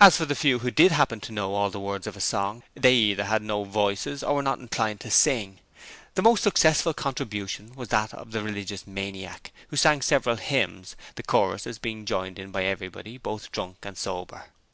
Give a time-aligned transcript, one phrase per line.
[0.00, 2.62] As for the few who did happen to know all the words of a song,
[2.74, 5.58] they either had no voices or were not inclined to sing.
[6.14, 11.22] The most successful contribution was that of the religious maniac, who sang several hymns, the
[11.22, 14.46] choruses being joined in by everybody, both drunk and sober.